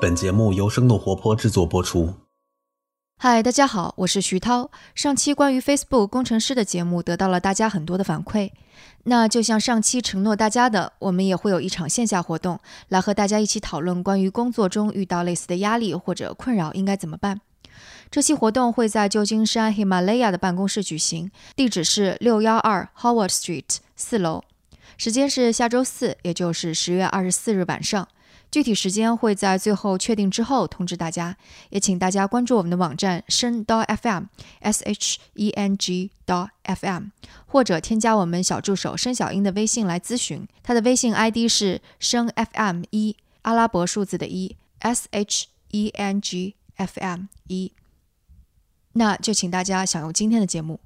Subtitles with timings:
[0.00, 2.14] 本节目由生动活泼制作播出。
[3.20, 4.70] 嗨，大家好，我是徐涛。
[4.94, 8.52] 上期关于 Facebook 工程师的节目得到了大家很多的反馈，
[9.04, 17.40] 那就像上期承诺大家的，我们也会有一场线下活动，来和大家一起讨论关于工作中遇到类似的压力或者困扰应该怎么办。
[18.10, 24.44] 这期活动会在旧金山 Himalaya 的办公室举行，地址是六幺二 Howard Street 四楼，
[24.96, 28.06] 时间是下周四，也就是十月二十四日晚上。
[28.50, 31.36] 具体时间会在最后确定之后通知大家，
[31.70, 34.26] 也请大家关注我们的网站声 .fm
[34.60, 37.10] s h e n g .fm，
[37.46, 47.72] 或者添加我们小助手申小英的微信来咨询，他的微信 ID 是声 FM 一阿拉伯数字的一 s h e n g f m 一。
[48.94, 50.80] 那就请大家享用今天的节目。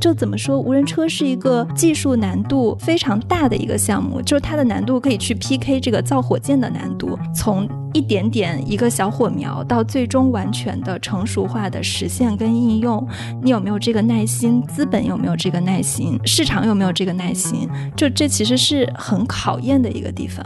[0.00, 7.18] 就怎么说，无人车是一个技术难度非常大的一个项目，就是它的难度可以去 PK 这个造火箭的难度。
[7.34, 13.06] 从一点点一个小火苗到最终完全的成熟化的实现跟应用，
[13.42, 14.62] 你有没有这个耐心？
[14.62, 16.18] 资本有没有这个耐心？
[16.24, 17.68] 市场有没有这个耐心？
[17.96, 20.44] 就这其实是很考验的一个地方。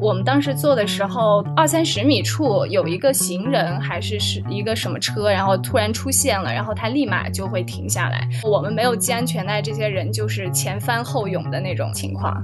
[0.00, 8.28] 我们当时坐的时候，二三十米处有一个行人还是是一个什么车，然后突然出现了，然后他立马就会停下来。
[8.44, 12.42] 我们没有系安全带，这些人就是前翻后涌的那种情况。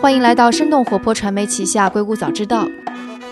[0.00, 2.64] 欢迎来到生动活泼传媒旗下《硅谷早知道》。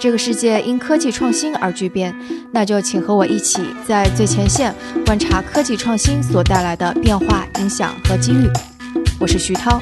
[0.01, 2.15] 这个世界因科技创新而巨变，
[2.53, 4.75] 那就请和我一起在最前线
[5.07, 8.49] 观察科技创新所带来的变化、影响和机遇。
[9.19, 9.81] 我是徐涛。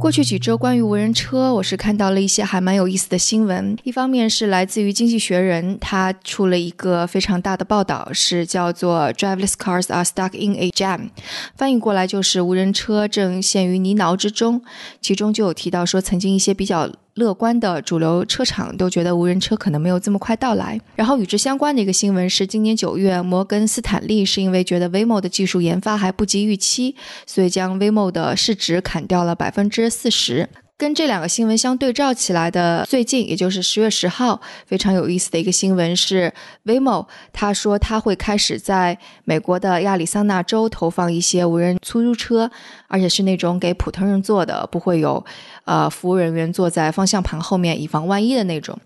[0.00, 3.76] 过去几周，关于无人车，我是看到了一些还蛮有意思的新闻。
[3.82, 11.10] 一方面是来自于《经济学人》，他出了一个非常大的报道，是叫做 “Driverless cars are stuck in a jam”，
[11.54, 14.62] 翻译过来就是无人车正陷于泥淖之中。
[15.02, 16.90] 其中就有提到说，曾经一些比较。
[17.20, 20.80] 乐观的主流车厂都觉得无人车可能没有这么快到来。
[20.96, 30.48] 然后与之相关的一个新闻是，今年九月，摩根斯坦利是因为觉得 Waymo 的技术研发还不及预期，所以将 Waymo 的市值砍掉了百分之四十。
[30.80, 36.32] 跟这两个新闻相对照起来的，最近也就是十月十号，非常有意思的一个新闻是
[36.64, 42.50] ，Waymo 他说他会开始在美国的亚利桑那州投放一些无人出租车，
[42.88, 45.22] 而且是那种给普通人坐的，不会有
[45.66, 48.78] 呃服务人员坐在方向盘后面以防万一的那种。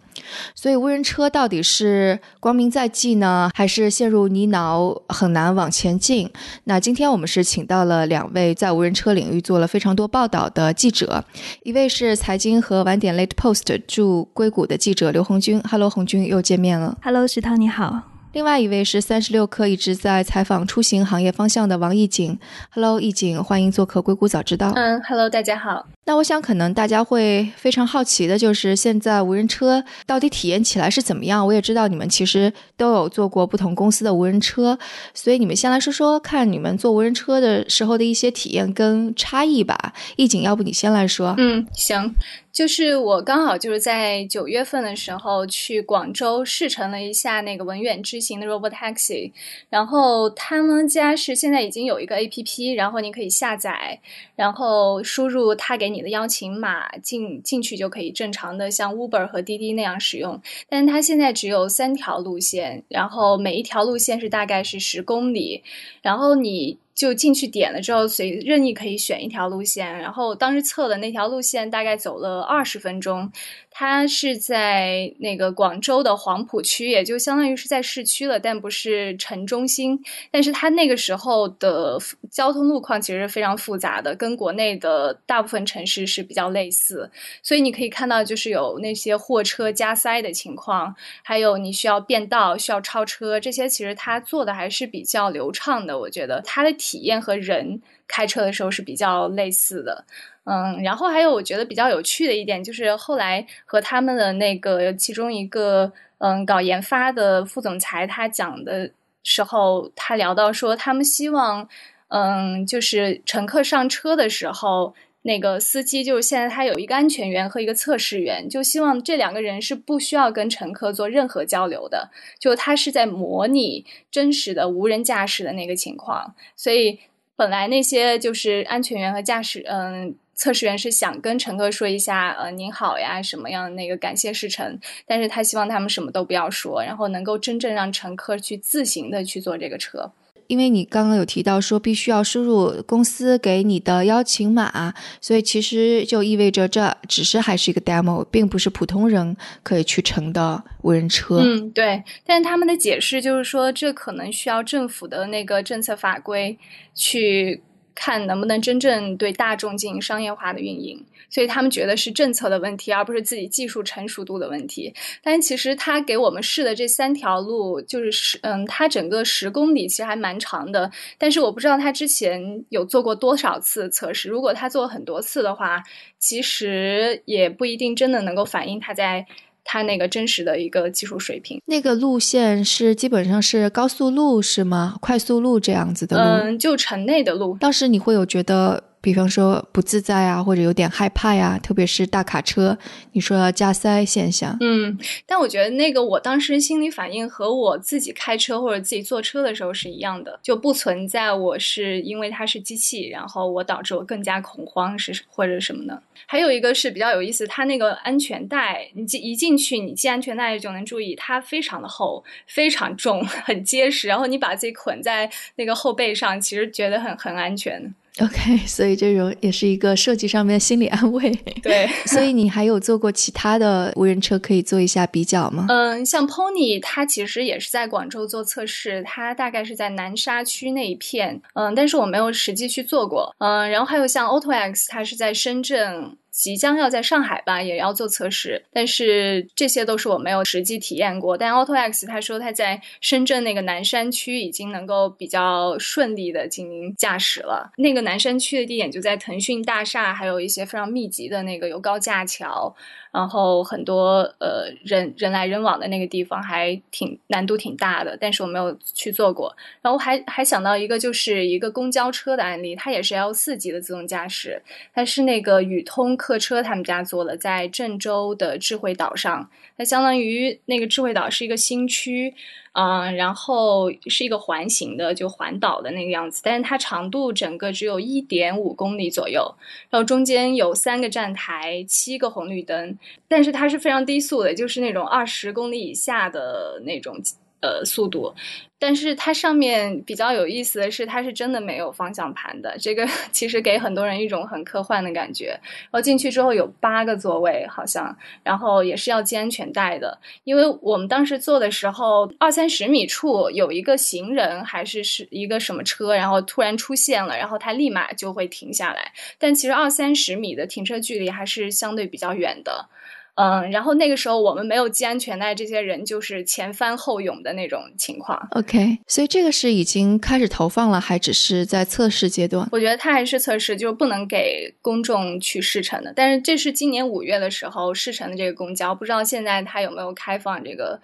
[0.55, 6.31] 所以无人车到底是光明在即呢，还是陷入泥淖很难往前进？
[6.65, 11.25] 那今天我们是请到了两位在无人车领域做了非常多报道的记者，
[11.63, 15.61] 一位是财经和晚点 Late Post 驻硅谷的记者刘红军。
[15.69, 16.97] Hello，红军又见面了。
[17.03, 18.14] Hello，石涛你好。
[18.35, 22.37] 另外一位是三十六氪一直在采访出行行业方向的王艺景。
[22.71, 24.73] Hello，艺景，欢迎做客硅谷早知道。
[24.75, 25.87] 嗯，Hello，大家好。
[26.07, 31.47] 那我想，可能大家会非常好奇的，就是现在无人车到底体验起来是怎么样？
[31.47, 34.77] 我也知道你们其实都有做过不同公司的无人车，
[35.15, 39.93] 所以你们先来说说看你们做无人车的时候的一些体验跟差异吧。
[40.17, 41.37] 艺景，要不你先来说？
[41.39, 42.13] 嗯，行，
[42.55, 49.33] 就是我刚好就是在九月份的时候去广州试乘了一下那个文远之行的 Robotaxi，
[49.71, 54.01] 然后他们家是现在已经有一个 APP，然后你可以下载，
[54.37, 55.95] 然后输入他给。
[55.95, 65.63] 你的邀请码进进去就可以正常的像 Uber 和滴滴那样使用，但是它现在只有三条路线，然后每一条路线是大概是十公里，
[66.03, 73.31] 然后你就进去点了之后，随任意可以选一条路线，然后当时测的那条路线大概走了二十分钟。
[73.77, 80.01] 它是在那个广州的黄埔区，也就相当于是在市区了，但不是城中心。
[80.31, 81.99] 但是它那个时候的
[82.31, 87.11] 交通路况其实非常复杂的，跟国内的大部分城市是比较类似。
[87.43, 95.99] 所以你可以看到，就是有那些货车加塞的情况，还有你需要变道、需要超车，这些其实它做的还是比较流畅的。
[95.99, 100.05] 我觉得它的体验和人开车的时候是比较类似的。
[100.45, 108.91] 嗯，然后还有我觉得比较有趣的一点，就是后来和他们的那个其中一个嗯搞研发的副总裁他讲的
[109.23, 111.67] 时候，他聊到说，他们希望
[112.09, 127.01] 嗯就是乘客上车的时候，那个司机就是现在他有一个安全员和一个测试员，就希望这两个人是不需要跟乘客做任何交流的，就他是在模拟真实的无人驾驶的那个情况，所以。
[127.37, 140.13] 本来那些就是安全员和驾驶，嗯，测试员是想跟乘客说一下，呃，您好呀，什么样的那个感谢事成，但是他希望他们什么都不要说，然后能够真正让乘客去自行的去坐这个车。
[140.47, 151.39] 因为你刚刚有提到说必须要输入公司给你的邀请码，所以其实就意味着这只是还是一个 demo，并不是普通人可以去乘的无人车。
[151.39, 152.05] 嗯，对。
[152.27, 156.59] 但是他们的解释就是说，这可能需要政府的那个政策法规
[156.95, 157.63] 去。
[157.95, 164.93] 看能不能真正对大众进行商业化的运营，所以他们觉得是政策的问题，而不是自己技术成熟度的问题。
[165.23, 170.91] 但其实他给我们试的这三条路，就是十嗯，它整个十公里其实还蛮长的。
[171.19, 174.29] 但是我不知道他之前有做过多少次测试。
[174.29, 175.83] 如果他做很多次的话，
[176.19, 179.27] 其实也不一定真的能够反映他在。
[179.65, 184.97] 它那个真实的一个技术水平，那个路线是基本上是高速路是吗？
[185.01, 186.45] 快速路这样子的路？
[186.45, 187.57] 嗯，就城内的路。
[187.59, 188.94] 当时你会有觉得？
[189.05, 192.79] 比方说不自在啊，或者有点害怕呀，特别是大卡车，
[193.13, 194.57] 你说要加塞现象。
[194.63, 206.03] 嗯，但我觉得那个我当时心理反应和我自己开车或者自己坐车的时候是一样的，就不存在我是因为它是机器，然后我导致我更加恐慌是或者什么的。
[206.25, 217.95] 还有一个是比较有意思，它那个安全带，你进一进去，你系安全带就能注意，它非常的厚，非常重，很结实，然后你把自己捆在那个后背上，其实觉得很很安全。
[218.21, 221.33] OK， 所以这种也是一个设计上面的心理安慰。
[221.63, 225.67] 对，所以你还有做过其他的无人车可以做一下比较吗？
[225.69, 231.41] 嗯，像 Pony，它其实也是在广州做测试，它大概是在南沙区那一片。
[231.55, 233.35] 嗯，但是我没有实际去做过。
[233.39, 236.17] 嗯，然后还有像 AutoX，它是在深圳。
[236.35, 241.39] 即将要在上海吧，也要做测试，但是这些都是我没有实际体验过。
[241.39, 247.71] 但 AutoX 他说他在深圳那个南山区已经能够比较顺利的进行驾驶了。
[247.77, 252.75] 那个南山区的地点就在腾讯大厦，还有一些非常密集的那个有高架桥。
[253.15, 259.57] 然后很多呃人人来人往的那个地方还挺难度挺大的，但是我没有去做过。
[259.81, 264.61] 然后还还想到一个，就是一个公交车的案例，它也是 L 四级的自动驾驶，
[264.93, 272.35] 它是那个宇通客车他们家做的，在郑州的智慧岛上，它相当于那个智慧岛是一个新区。
[272.75, 279.55] 嗯，然后是一个环形的，就环岛的那个样子，但是它长度整个只有一点五公里左右，
[279.91, 287.17] 然后中间有三个站台，七个红绿灯，但是它是非常低速的，就是那种二十公里以下的那种。
[287.65, 288.31] 呃，速度，
[288.79, 292.77] 但是它上面比较有意思的是，它是真的没有方向盘的。
[292.79, 295.59] 这个 其实给很多人一种很科幻的感觉。
[295.85, 300.19] 然后进去之后有八个座位，好像，然后也是要系安全带的。
[300.45, 309.11] 因为我们当时坐的时候，二三十米处有一个行人还是是一个什么车，然后突然出现了，然后它立马就会停下来。
[309.39, 312.87] 但其实二三十米的停车距离还是相对比较远的。
[313.37, 318.49] 嗯，然后那个时候我们没有系安全带，这些人就是前翻后涌的那种情况。
[318.53, 322.69] OK，所以这个是已经开始投放了，还只是在测试阶段？
[322.71, 326.13] 我觉得它还是测试，就是不能给公众去试乘的。
[326.15, 331.01] 但是这是今年五月的时候试乘的这个公交，不知道现在它有没有开放这个。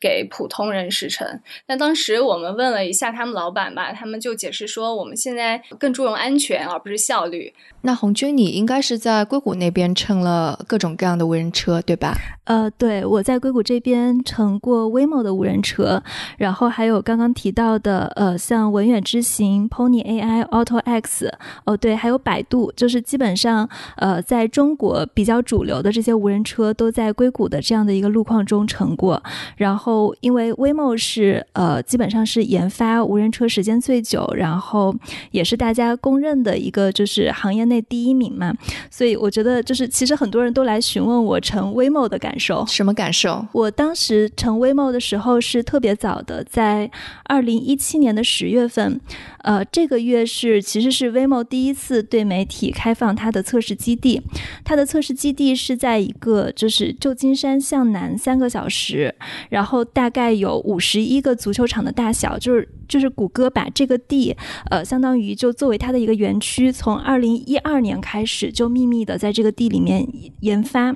[0.00, 7.52] 给普通人试乘，那当时我们问了一下他们老板吧，他们就解释说，我们现在更注重安全而不是效率。
[7.82, 12.14] 那红军，你应该是在硅谷那边乘了各种各样的无人车，对吧？
[12.44, 16.02] 呃，对，我在硅谷这边乘过 Waymo 的无人车，
[16.38, 21.32] 然后还有刚刚提到的，呃，像文远之行、Pony AI、Auto X，
[21.64, 29.22] 哦，对，还有百度，就是基本上，呃，在中国比较主流的这些无人车都在硅谷的这样的一个路况中乘过，
[29.56, 29.89] 然后。
[29.90, 34.94] 后，因为 Waymo 是呃，基本上是研发无人车时间最久，然后
[35.32, 38.54] 也是大家公认的一个就是行业内第一名嘛，
[38.90, 43.44] 所以我觉得就是其实很多人都来询问我乘 Waymo 的感受，什么感受？
[43.52, 46.88] 我当时乘 Waymo 的时候是特别早的，在
[47.24, 49.00] 二零一七年的十月份，
[49.38, 54.22] 呃，这个月是其实是 Waymo 第一次对媒体开放它的测试基地，
[54.64, 59.14] 它的测试基地是在一个就是旧金山向南三个小时，
[59.48, 59.79] 然后。
[59.84, 64.36] 大概有五十一个足球场的大小，就是就是谷歌把这个地，
[64.68, 70.04] 呃，相当于就作为它的一个园区，从二零一二年开始就秘密的在这个地里面
[70.40, 70.92] 研发。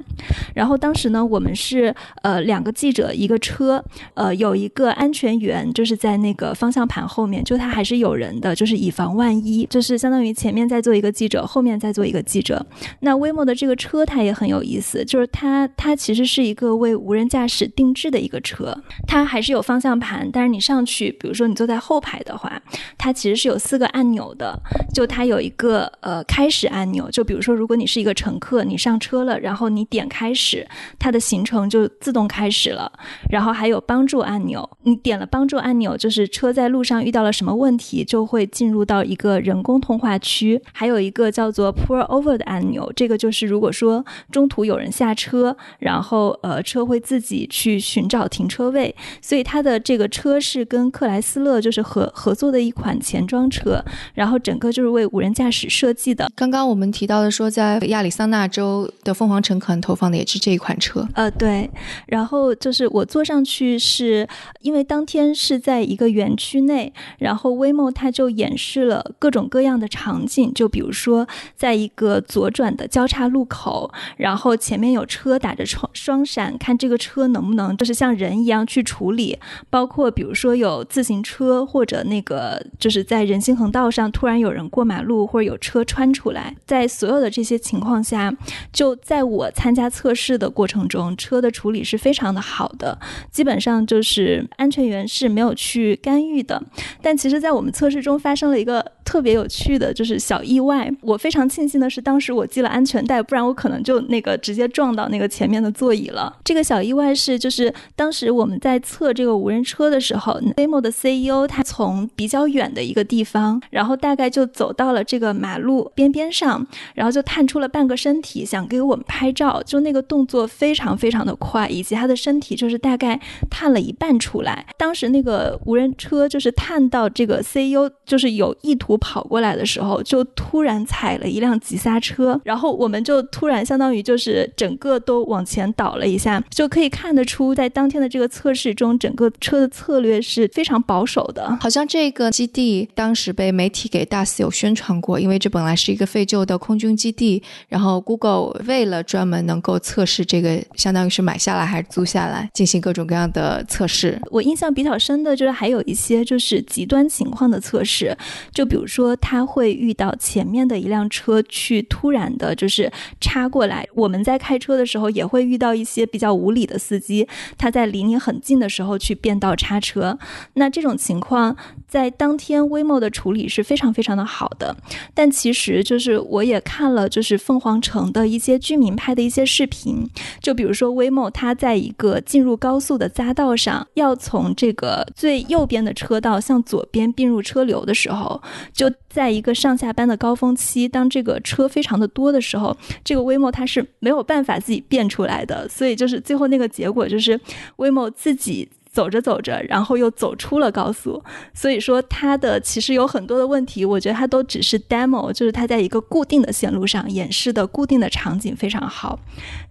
[0.55, 3.83] 然后当时呢，我们是呃两个记者一个车，
[4.15, 12.67] 呃有一个安全员就是在那个方向盘后面，就他还是有人的，就是以防万一，就是相当于前面在做一个记者，后面在做一个记者。
[13.01, 18.77] 那 Waymo 的这个车它也很有意思，就是它它其实是一个为无人驾驶定制的一个车。
[19.07, 22.61] 它还是有方向盘，但是你上去，比如说你坐在后排的话，
[22.97, 24.59] 它其实是有四个按钮的，
[24.95, 30.67] 就它有一个呃开始按钮，就比如说如果你是一个乘客，你上车了，然后你点开始，
[30.99, 32.91] 它的行程就自动开始了，
[33.31, 56.31] 然后还有帮助按钮，你点了帮助按钮，就是车在路上遇到了什么问题，就会进入到一个人工通话区，还有一个叫做 Pull Over 的按钮，这个就是如果说中途有人下车，然后呃车会自己去寻找停车位，所以它的这个车是跟克莱斯勒就合合作的一款前装车，然后整个就是为无人驾驶设计的。
[56.35, 61.07] 刚刚我们提到的说，在亚利桑那州的凤凰城可能投放的也是这一款车。
[61.15, 61.71] 呃，对。
[62.07, 64.29] 然后就是我坐上去是
[64.61, 71.27] 因为当天是在一个园区内，然后 Waymo 它就演示了各种各样的场景，就比如说
[71.57, 79.39] 在一个左转的交叉路口，然后前面有车打着双双闪，看这个车能不能就是像人一样去处理。
[79.71, 88.35] 包括比如说有自行车或者那个就是在人行横道上突然有人过马路或者有车穿出来，在所有的这些情况下，
[88.73, 92.99] 就在我参加测试的过程中，车的处理是非常的好的，
[93.31, 96.63] 基本上就是安全员是没有去干预的。
[97.03, 100.91] 但其实，在我们测试中发生了一个特别有趣的就是小意外。
[101.03, 106.35] 我非常庆幸的是，当时我系了安全带，不然我可能就那个直接撞到那个前面的座椅了。
[106.45, 119.63] 这个小意外是，就是当时我们在测这个无人车的时候，Waymo 的 CEO 他从比较远的一个地方，然后大概就走到了这个马路边边上，然后就探出了半个身体，想给我们拍照。
[119.65, 123.21] 就那个动作非常非常的快，以及他的身体就是大概
[123.51, 124.67] 探了一半出来。
[124.77, 141.59] 当时那个无人车就是探到这个 CEO 就是有意图跑过来的时候，就突然踩了一辆急刹车，然后我们就突然相当于就是整个都往前倒了一下，就可以看得出在当天的这个测试中，整个车的策略是非常保守的。
[141.61, 154.21] 好像这个基地当时被媒体给大肆有宣传过，因为这本来是一个废旧的空军基地，然后 Google 为了专门能够测试这个，相当于是买下来还是租下来，进行各种各样的测试。
[154.31, 158.17] 我印象比较深的就是还有一些就是极端情况的测试，
[158.53, 167.27] 就比如说他会遇到前面的一辆车去突然的就是插过来，我们在开车的时候也会遇到一些比较无理的司机，
[167.59, 170.19] 他在离你很近的时候去变道插车，
[170.55, 171.57] 那这种情况况
[171.89, 174.77] 在当天 Waymo 的处理是非常非常的好的，
[175.15, 180.09] 但其实就是我也看了就是凤凰城的一些居民拍的一些视频，
[180.41, 197.41] 就比如说 Waymo 它在一个进入高速的匝道上，要从这个最右边的车道向左边并入车流的时候，就在一个上下班的高峰期，当这个车非常的多的时候，这个 Waymo 它是没有办法自己变出来的，所以就是最后那个结果就是
[197.77, 198.69] Waymo 自己。
[198.95, 201.21] 走着走着，然后又走出了高速，
[201.53, 209.19] 所以说它的其实有很多的问题，我觉得它都只是 demo，就是它在一个固定的线路上演示的固定的场景非常好，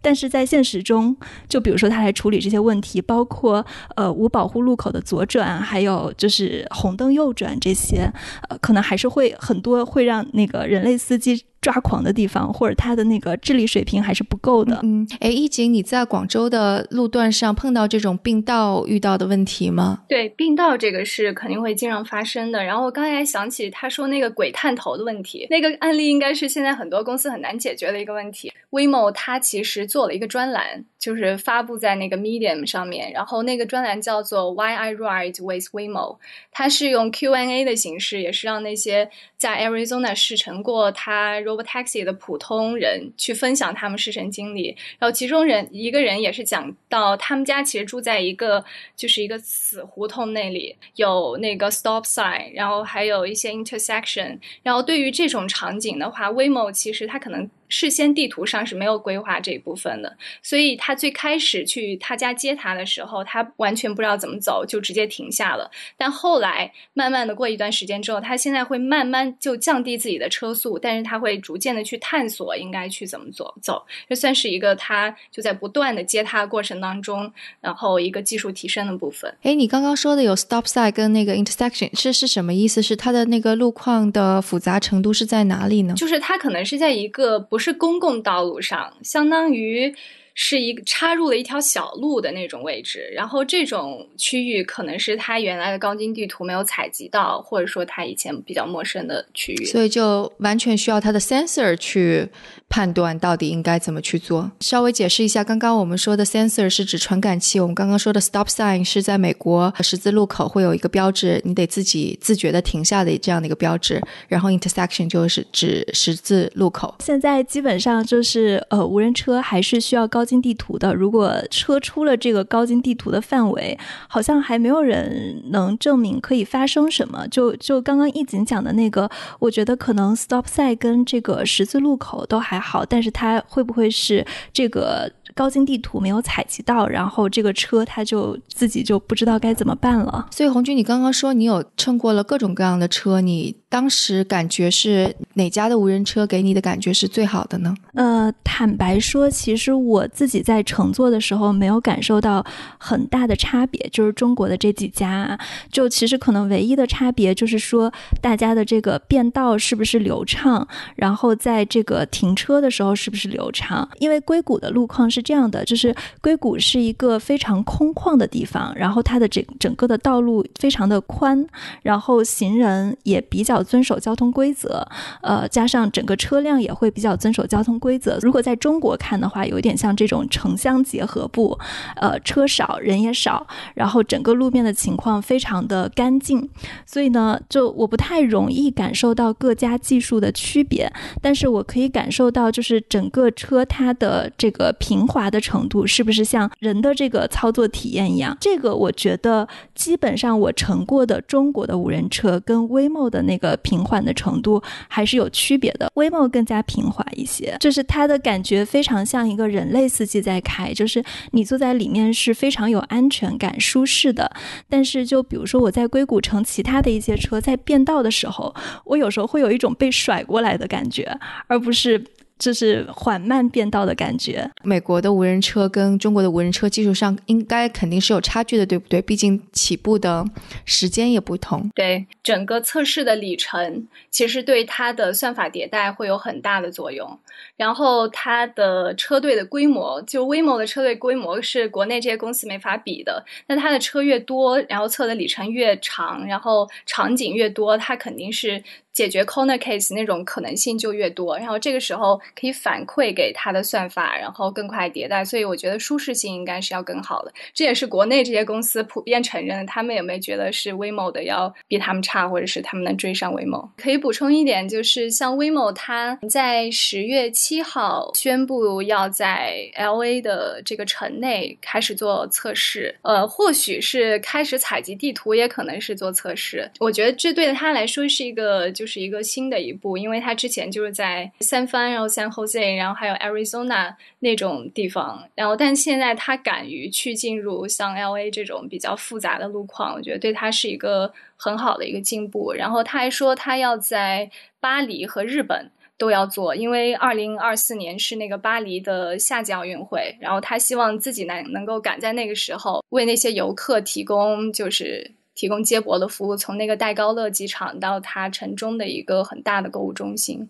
[0.02, 1.16] 但是在现实中，
[1.48, 3.66] 就比如说它来处理这些问题，包括
[3.96, 8.12] 呃无保护路口的左转，还有就是红灯右转这些，
[8.50, 11.46] 呃可能还是会很多会让那个人类司机。
[11.64, 14.82] 抓狂的地方，或者他的那个智力水平还是不够的。
[14.84, 20.04] 嗯，哎，一景，你在广州的路段上碰到这种并道遇到的问题吗？
[20.10, 22.62] 对，并道这个是肯定会经常发生的。
[22.62, 28.52] 然后我刚才想起他说那个鬼探头的问题，那个案例应该是现在很多公司很难解决的一个问题。
[28.72, 36.18] Waymo 它其实做了一个专栏，就是发布在那个 Medium 上面，然后那个专栏叫做 Why I Ride with Waymo，
[36.52, 41.40] 它是用 Q&A 的形式，也是让那些在 Arizona 试乘过它。
[41.56, 48.64] Robotaxi 的普通人去分享他们失神经历，然后其中人一个人也是讲到他们家其实住在一个
[48.96, 57.50] 就是一个死胡同那里，有那个 stop sign，然后还有一些 intersection，然后对于这种场景的话，Waymo 其实它可能。
[57.74, 65.72] 事先地图上是没有规划这一部分的，所以他最开始去他家接他的时候，他完全不知道怎么走，就直接停下了。
[65.98, 79.36] 但后来慢慢的过一段时间之后，他现在会慢慢就降低自己的车速，但是他会逐渐的去探索应该去怎么走走，这算是一个他就在不断的接他的过程当中，然后一个技术提升的部分。
[79.42, 82.84] 哎，你刚刚说的有 stop sign 跟那个 intersection 是是什么意思？
[82.84, 85.96] 是它的那个路况的复杂程度是在哪里呢？
[85.96, 89.96] 就是它可能是在一个不是公共道路上，相当于
[90.36, 102.28] 是一个插入了一条小路的那种位置，然后这种区域可能是他原来的钢筋地图没有采集到，或者说他以前比较陌生的区域，所以就完全需要他的 sensor 去
[102.68, 104.52] 判断到底应该怎么去做。
[104.62, 116.96] 稍微解释一下，刚刚我们说的 sensor 是指传感器，我们刚刚说的 stop sign 是在美国十字路口会有一个标志，你得自己自觉的停下的这样的一个标志，然后 intersection 就是指十字路口。
[117.00, 120.96] 现在基本上就是呃，无人车还是需要高高精地图的。
[120.96, 123.78] 如果车出了这个高精地图的范围，
[124.08, 127.28] 好像还没有人能证明可以发生什么。
[127.28, 135.12] 就就刚刚易景讲的那个，我觉得可能 stop sign 跟这个十字路口都还好，但是它会不会是这个？
[135.36, 140.28] 高精地图没有采集到，然后这个车它就自己就不知道该怎么办了。
[140.30, 147.74] 所以红军，你刚刚说你有乘过了各种各样的车，你当时感觉是哪家的无人车给你的感觉是最好的呢？
[147.96, 152.46] 呃，坦白说，其实我自己在乘坐的时候没有感受到
[152.78, 155.36] 很大的差别，就是中国的这几家，
[155.72, 165.24] 就其实可能唯一的差别就是说大家的这个变道是不是流畅，然后在这个停车的时候是不是流畅，因为硅谷的路况是。
[165.24, 171.48] 这样的就是硅谷是一个非常空旷的地方，然后它的整整个的道路非常的宽，
[171.82, 174.86] 然后行人也比较遵守交通规则，
[175.22, 178.18] 呃，加上整个车辆也会比较遵守交通规则。
[178.22, 181.58] 如果在中国看的话，有点像这种城乡结合部，
[181.96, 186.50] 呃，车少人也少，然后整个路面的情况非常的干净，
[186.86, 190.92] 所以呢，就我不太容易感受到各家技术的区别，
[191.22, 195.08] 但是我可以感受到就是整个车它的这个平。
[195.14, 198.36] 滑的程度是不是像人的这个操作体验一样？
[198.40, 205.92] 这个我觉得基本上我乘过的中国的无人车跟 w a m o 的那个平缓的程度还是有区别的。
[205.96, 214.32] Waymo 更加平滑一些，就是它的感觉非常像一个人类司机在开，就是你坐在里面是非常有安全感、舒适的。
[214.70, 218.54] 但是就比如说我在硅谷城其他的一些车，在变道的时候，
[218.86, 221.18] 我有时候会有一种被甩过来的感觉，
[221.48, 222.04] 而不是。
[222.44, 224.52] 就是缓慢变道的感觉。
[224.64, 229.02] 美国的无人车跟中国的无人车技术上应该肯定是有差距的，对不对？
[229.02, 230.26] 毕竟起步的
[230.66, 231.72] 时间也不同。
[231.74, 237.18] 对，整个测试的里程其实对它的算法迭代会有很大的作用。
[237.56, 243.24] 然后它的车队的规模，就 Waymo 的车队规模是国内这些公司没法比的。
[243.48, 248.62] 那它的车越多，然后测的里程越长，然后场景越多，它肯定是。
[248.94, 257.34] 解决 corner case 那种可能性就越多，然后这个时候可以反馈给它的算法，然后更快迭代，所以我觉得舒适性应该是要更好的。
[257.56, 263.70] 这也是国内这些公司普遍承认的，他们也没觉得是 Waymo 的要比他们差，或者是他们能追上 Waymo。
[263.78, 276.70] 可以补充一点，就是像 Waymo，它在十月七号宣布要在 LA 的这个城内开始做测试，呃，或许是开始采集地图，也可能是做测试。
[276.80, 278.72] 我觉得这对他来说是一个。
[278.74, 292.52] 就就是一个新的一步，因为他之前就是在三藩，然后 San Jose，然后还有 Arizona 那种地方，然后但现在他敢于去进入像 LA 这种比较复杂的路况，我觉得对他是一个很好的一个进步。
[292.52, 305.10] 然后他还说他要在巴黎和日本都要做，因为二零二四年是那个巴黎的夏季奥运会，然后他希望自己能能够赶在那个时候为那些游客提供就是。
[305.36, 310.50] 提供接驳的服务，从那个戴高乐机场到它城中的一个很大的购物中心。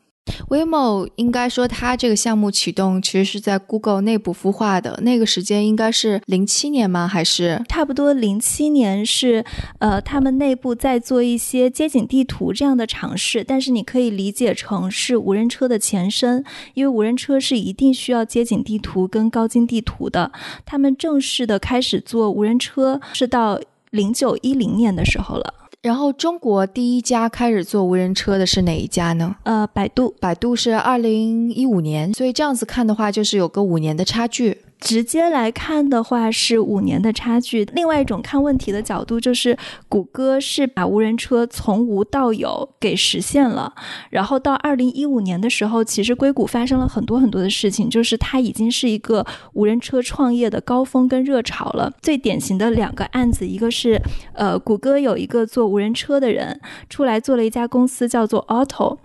[0.49, 4.99] Waymo 应该说，它这个项目启动其实是在 Google 内部孵化的。
[5.03, 7.07] 那个时间应该是零七年吗？
[7.07, 9.05] 还是差不多零七年？
[9.05, 9.43] 是
[9.79, 13.43] 呃，他们内部在做一些街景地图这样的尝试。
[13.43, 16.43] 但是你可以理解成是无人车的前身，
[16.73, 20.31] 因为无人车是一定需要街景地图跟高精地图的。
[20.65, 23.59] 他们正式的开始做无人车是到。
[23.93, 25.53] 零九一零年的时候了，
[25.83, 29.35] 然后中国第一家开始做无人车的是哪一家呢？
[29.43, 34.57] 呃，百度，百度是二零一五年，所以这样子看的话，就是有个五年的差距。
[34.83, 37.63] 直接来看的话是五年的差距。
[37.73, 43.73] 另外一种看问题的角度就是，谷歌是把无人车从无到有给实现了。
[44.09, 51.93] 然后到二零一五年的时候，其实硅谷发生了很多很多的事情，就是它已经是一个无人车创业的高峰跟热潮了。
[52.01, 54.01] 最典型的两个案子，一个是
[54.33, 58.97] 呃，谷歌有一个做无人车的人出来做了一家公司叫做 Auto。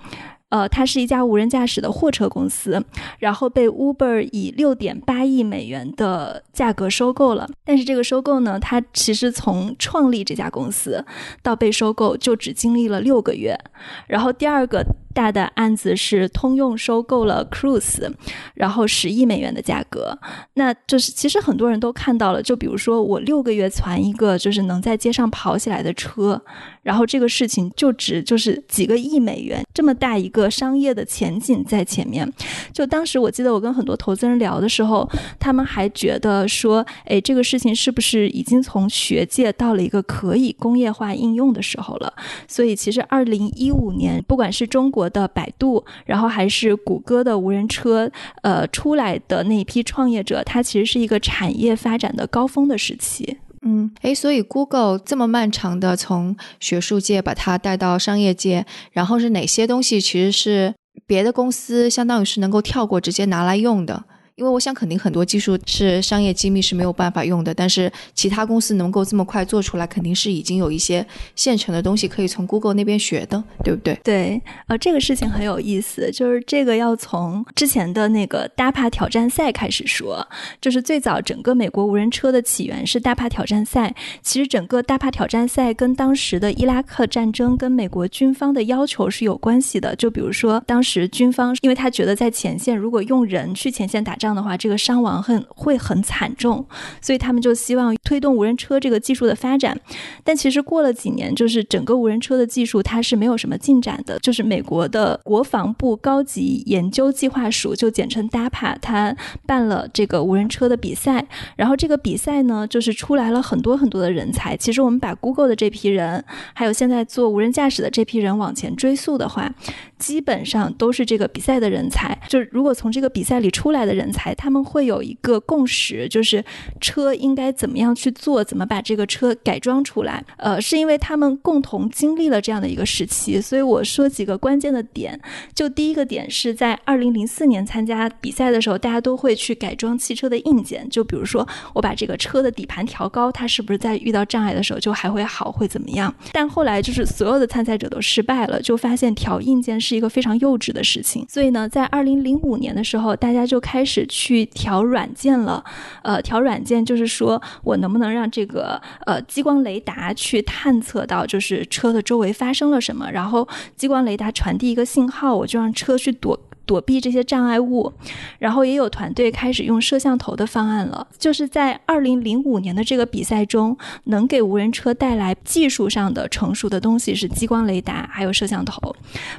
[0.50, 2.84] 呃，它是一家无人驾驶的货车公司，
[3.18, 7.48] 然后被 Uber 以六点八亿美元的价格收购了。
[7.64, 11.04] 但是这个收购呢，它其实从创立这家公司
[11.42, 13.58] 到被收购就只经历了六个月。
[14.06, 14.84] 然后第二个。
[15.18, 18.08] 大的案子是通用收购了 Cruise，
[18.54, 20.16] 然后十亿美元的价格。
[20.54, 26.40] 那就是其实很多人都看到了，就比如说我六个月攒一个就是能在街上跑起来的车，
[26.84, 32.32] 然后这个事情就值就是几个亿美元，这么大一个商业的前景在前面。
[32.72, 42.14] 就当时我记得我跟很多投资人聊的时候，他们还觉得说，哎，这个事情是不是已经从学界到了一个可以工业化应用的时候了？
[42.46, 48.10] 所以其实二零一五年，不管是中国的百度，然后还是谷歌的无人车，
[48.42, 53.38] 呃，出来的那一批创业者，它其实是一个产业发展的高峰的时期。
[53.62, 60.74] 嗯，诶，所以 Google 这么漫长的从学术界把它带到商业界，然后是哪些东西其实是
[61.06, 64.04] 别的公司相当于是能够跳过直接拿来用的？
[64.38, 73.98] 因为我想，肯定很多技术是商业机密是没有办法用的，但是其他公司能够这么快做出来，肯定是已经有一些现成的东西可以从 Google 那边学的，对不对？
[74.04, 80.24] 对，呃，这个事情很有意思，就是这个要从之前的那个 DAPA 挑战赛开始说，
[80.60, 83.92] 就是最早整个美国无人车的起源是 DAPA 挑战赛。
[84.22, 89.96] 其实整个 DAPA 挑战赛跟当时的伊拉克战争跟美国军方的要求是有关系的。
[89.96, 94.27] 就比如说，当时军方因为他觉得在前线如果用人去前线打仗。
[94.28, 96.62] 这样的话，这个伤亡很会很惨重，
[97.00, 99.74] 所以他们就希望推动无人车这个技术的发展。
[100.22, 104.18] 但其实过了几年，就是整个无人车的技术它是没有什么进展的。
[104.18, 111.26] 就是美国的国防部高级研究计划署，就简称 DAPA，它办了这个无人车的比赛。
[111.56, 114.54] 然后这个比赛呢，就是出来了很多很多的人才。
[114.58, 119.50] 其实我们把 Google 的这批人，还有现在做无人驾驶的这批人往前追溯的话，
[119.98, 122.20] 基本上都是这个比赛的人才。
[122.28, 124.17] 就是如果从这个比赛里出来的人才。
[124.18, 126.44] 才他们会有一个共识，就是
[126.80, 130.24] 车应该怎么样去做，怎么把这个车改装出来。
[130.36, 135.18] 呃，是因为他们共同经历了这样的一个时期，所以我说几个关键的点。
[135.54, 146.12] 就第一个点是在二零零四年参加比赛的时候，大家都会去改装汽车的硬件，就比如说我把这个车的底盘调高，它是不是在遇到障碍的时候就还会好，会怎么样？
[146.32, 151.24] 但后来就是所有的参赛者都失败了，就发现调硬件是一个非常幼稚的事情。
[151.28, 154.07] 所以呢，在二零零五年的时候，大家就开始。
[154.08, 155.64] 去调软件了，
[156.02, 166.40] 呃，调软件就是说我能不能让这个呃激光雷达去探测到就是车的周围发生了什么，然后激光雷达传递一个信号，我就让车去躲。
[166.68, 167.90] 躲避这些障碍物，
[168.38, 171.08] 然后也有团队开始用摄像头的方案了。
[171.16, 178.94] 就是在二零零五年的这个比赛中，能给无人车带来技术上的成熟的东西是激光雷达，还有摄像头。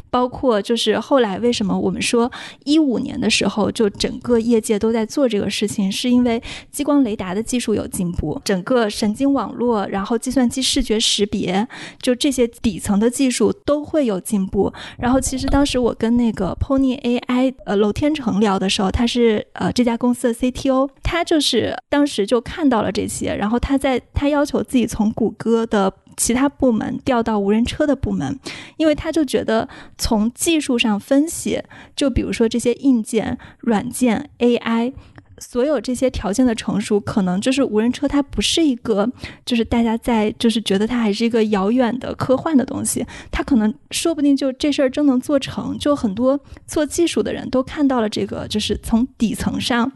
[0.09, 2.31] 包括就是后来为什么我们说
[2.65, 11.67] 一五年的时候，就整个业界都在做这个事情，是因为激光雷达的技术有进步，整个神经网络，然后计算机视觉识别，
[12.01, 14.73] 就这些底层的技术都会有进步。
[14.97, 17.18] 然后其实当时我跟那个 Pony A。
[17.27, 28.39] I 呃，娄天成聊的时候，他是呃这家公司的 CTO，他就是当时就看到了这些，然后他在他要求自己从谷歌的其他部门调到无人车的部门，
[28.77, 31.61] 因为他就觉得从技术上分析，
[31.95, 34.93] 就比如说这些硬件、软件、AI。
[35.39, 39.09] 所有这些条件的成熟，可能就是无人车，它不是一个，
[39.45, 45.77] 就是大家在就是觉得它还是一个遥远的科幻的东西，它可能说不定就这事儿真能做成。
[45.79, 49.91] 就很多做技术的人都看到了这个，就是从底层上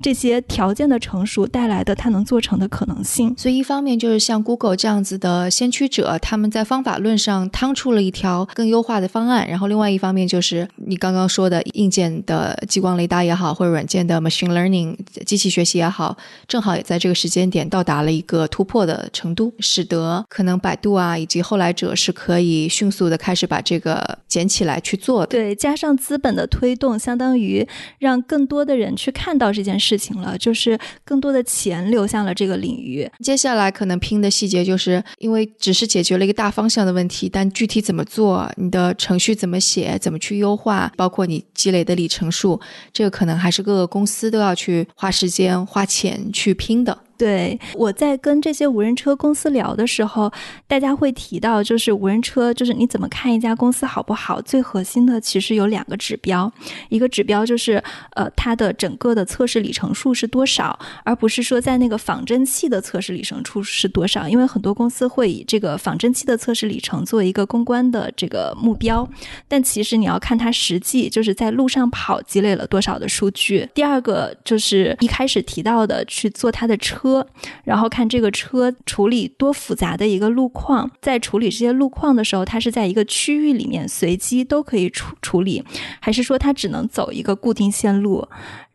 [0.00, 3.34] 这些条件的成熟带来的它能做成的可能性。
[3.36, 14.85] 所以一方面就是像 Google 这样子的先驱者，他们在方法论上趟出了一条更优化的方案，然后另外一方面就是你刚刚说的硬件的激光雷达也好，或者软件的 machine learning。
[15.24, 25.28] 机器学习也好，正好也在这个时间点到达了一个突破的程度，使得可能百度啊以及后来者是可以迅速的开始把这个捡起来去做的。
[25.28, 27.66] 对，加上资本的推动，相当于
[27.98, 33.08] 让更多的人去看到这件事情了，就是更多的钱流向了这个领域。
[33.20, 42.60] 接下来可能拼的细节，就是因为只是解决了一个大方向的问题，但具体怎么做，你的程序怎么写，怎么去优化，包括你积累的里程数，
[42.92, 44.75] 这个可能还是各个公司都要去。
[44.94, 47.05] 花时间花钱去拼的。
[47.18, 50.30] 对，我在跟这些无人车公司聊的时候，
[50.68, 54.42] 大家会提到，就是无人车，就是你怎么看一家公司好不好？
[54.42, 56.52] 最核心的其实有两个指标，
[56.90, 57.82] 一个指标就是，
[58.14, 64.28] 呃，它的整个的测试里程数是多少，而不是说在那个仿真器的测试里程数是多少。
[64.28, 69.08] 因为很多公司会以这个仿真器的测试里程作为一个公关的这个目标，
[69.48, 73.66] 但其实你要看它实际就是在路上跑积累了多少的数据。
[73.72, 77.05] 第二个就是一开始提到的，去做它的车。
[77.06, 77.24] 车，
[77.62, 85.62] 然后看这个车处理多复杂的一个路况，在处理这些路况的时候，它是在一个区域里面随机都可以处处理，
[86.00, 88.26] 还是说它只能走一个固定线路？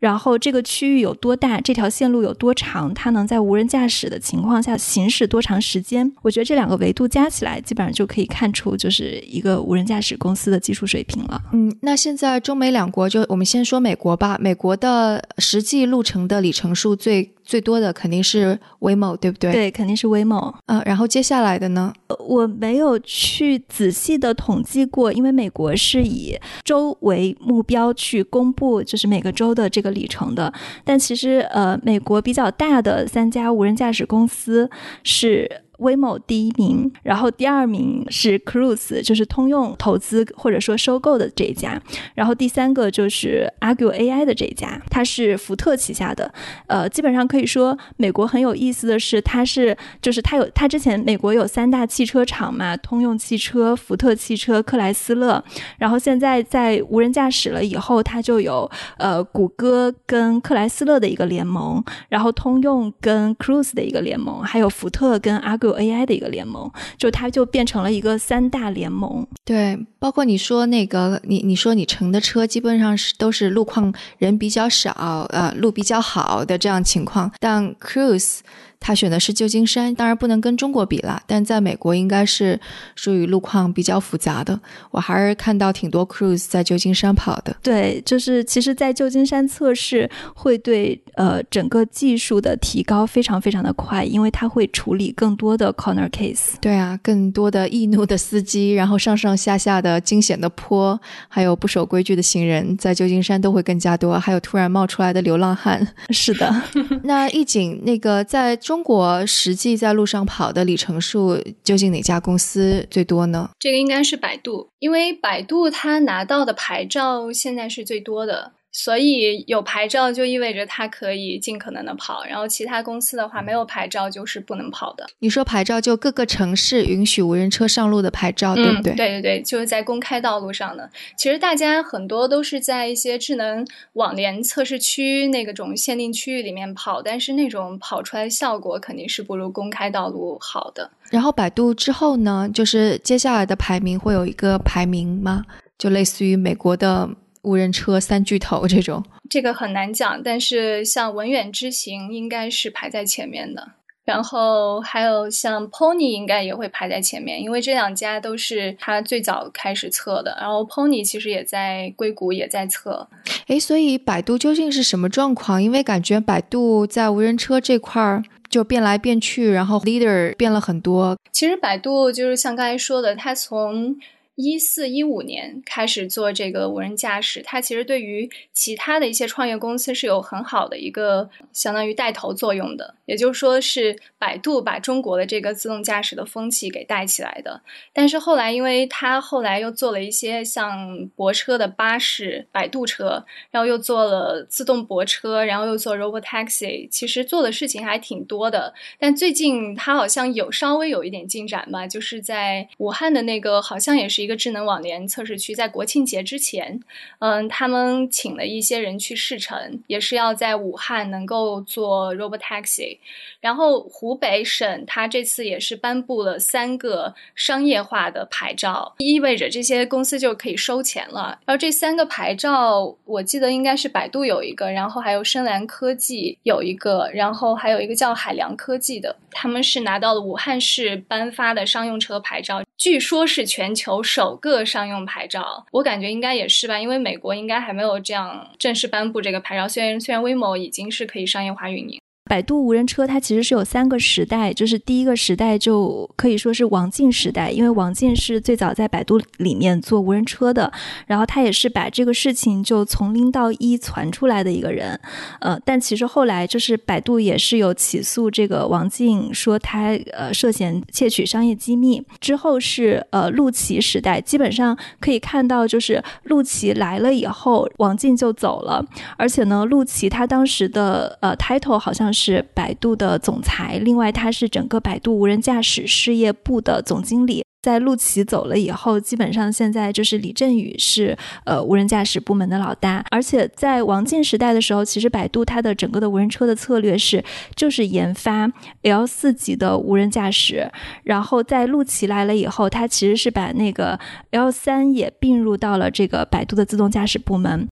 [0.02, 6.12] 然后这个区域有多大，这条线路有多长，它能在无人驾驶的情况下行驶多长时间？
[6.22, 11.40] 我觉得这两个维度加起来，基本上就可以看出就是一个无人驾驶公司的技术水平了。
[11.52, 17.30] 嗯，那现在中美两国就我们先说美国吧，美国的实际路程的里程数最。
[17.44, 19.50] 最多的肯定是 Waymo，对不对？
[19.50, 20.54] 对，肯定是 Waymo。
[20.66, 21.92] 呃，然后接下来的呢？
[22.20, 30.52] 我没有去仔细的统计过，因为美国是以州为目标去公布，就是每个州的这个里程的。
[30.84, 34.68] 但其实，呃，美国比较大的三家无人驾驶公司
[35.04, 35.62] 是。
[35.82, 41.80] 威某第一名，然后第二名是 Cruise，就是通用投资或者说收购的这一家，
[42.14, 46.32] 然后第三个就是 Argue AI 的这一家，它是福特旗下的。
[46.68, 55.42] 呃，基本上可以说，美国很有意思的是，它是就是它有它之前美国有三大汽车厂嘛，通用汽车、福特汽车、克莱斯勒，
[55.78, 65.71] 然后现在在无人驾驶了以后，它就有呃谷歌跟克莱斯勒的一个联盟，然后通用跟 Cruise 的一个联盟，还有福特跟 Argue。
[65.78, 69.26] AI 的一个联盟，就它就变成了一个三大联盟。
[69.44, 78.40] 对，包括你说那个，你你说你乘的车基本上是都是路况人比较少，呃，路比较好的这样情况，但 Cruise。
[78.82, 82.58] 他选的是旧金山，当然不能跟中国比啦，但在美国应该是
[82.96, 84.58] 属于路况比较复杂的。
[84.90, 87.56] 我还是看到挺多 cruise 在旧金山跑的。
[87.62, 96.54] 对，就是其实，在旧金山测试会对呃整个技术的提高非常非常的快，因为它会处理更多的 corner case。
[96.60, 104.18] 对啊，更多的易怒的司机，然后上上下下的惊险的坡，还有不守规矩的行人，在旧金山都会更加多。
[104.18, 105.86] 还有突然冒出来的流浪汉。
[106.10, 106.52] 是的，
[107.04, 108.58] 那易景那个在。
[108.71, 113.50] 中中国实际在路上跑的里程数，究竟哪家公司最多呢？
[113.58, 118.52] 这个应该是百度，因为百度它拿到的牌照现在是最多的。
[118.72, 125.06] 所以有牌照就意味着它可以尽可能的跑，然后其他公司的话没有牌照就是不能跑的。
[125.18, 128.94] 你说牌照就各个城市允许无人车上路的牌照，对不对？
[128.94, 130.90] 对对对，就是在公开道路上的。
[131.18, 140.90] 其实大家很多都是在一些智能网联测试区那个种限定区域里面跑，但是那种跑出来的效果肯定是不如公开道路好的。
[141.10, 145.44] 然后百度之后呢，就是接下来的排名会有一个排名吗？
[145.76, 147.10] 就类似于美国的。
[147.42, 150.22] 无人车三巨头这种，这个很难讲。
[150.22, 153.72] 但是像文远之行应该是排在前面的，
[154.04, 160.36] 然后还有像 Pony 应该也会排在前面，因为这两家都是他最早开始测的。
[160.40, 163.08] 然后 Pony 其实也在硅谷也在测。
[163.48, 165.62] 诶，所以百度究竟是什么状况？
[165.62, 171.16] 因为感觉百度在无人车这块儿就变来变去，然后 leader 变了很多。
[171.32, 173.96] 其实百度就是像刚才说的，它从
[174.36, 182.94] 一四一五年开始做这个无人驾驶，它其实对于其他的一些创业公司是有很好的一个相当于带头作用的。
[183.04, 187.60] 也就是说，是百度把中国的这个自动驾驶的风气给带起来的。
[187.92, 198.72] 但是后来，因为它后来又做了一些像泊车的巴士、摆渡车，然后又做了自动泊车，然后又做 robot taxi，其实做的事情还挺多的。
[198.98, 204.21] 但最近它好像有稍微有一点进展吧，就是在武汉的那个好像也是。
[204.22, 206.80] 一个智能网联测试区，在国庆节之前，
[207.18, 212.98] 嗯，他们请了一些人去试乘，也是要在武汉能够做 robotaxi。
[213.40, 221.38] 然后湖北省它这次也是颁布了三个商业化的牌照，意味着这些公司就可以收钱了。
[221.44, 232.62] 然后这三个牌照，我记得应该是百度有一个，然后还有深蓝科技有一个，然后还有一个叫海良科技的，他们是拿到了武汉市颁发的商用车牌照。
[232.82, 239.68] 据说是全球首个商用牌照，我感觉应该也是吧，因为美国应该还没有这样正式颁布这个牌照。
[239.68, 242.00] 虽然虽然 w a m o 已经是可以商业化运营。
[242.32, 250.72] 百度无人车它其实是有三个时代，就是第一个时代就可以说是王进时代，因为王进是最早在百度里面做无人车的，
[251.06, 254.98] 然后他也是把这个事情就从零到一传出来的一个人。
[255.40, 262.02] 呃，但其实后来就是百度也是有起诉这个王进，说他呃涉嫌窃取商业机密。
[262.18, 268.82] 之后是呃陆琪时代，基本上可以看到就是陆琪来了以后，王进就走了，
[269.18, 272.21] 而且呢，陆琪他当时的呃 title 好像是。
[272.22, 277.42] 是百度的总裁，另外他是整个百度无人驾驶事业部的总经理。
[277.62, 288.50] 在陆琪走了以后，基本上现在就是李振宇是呃无人驾驶部门的老大，而且在王进时代的时候，其实百度它的整个的无人车的策略是就是研发
[288.82, 290.68] L 四级的无人驾驶，
[291.04, 293.98] 然后在陆琪来了以后，他其实是把那个
[294.30, 297.68] L 三也并入到了这个百度的自动驾驶部门。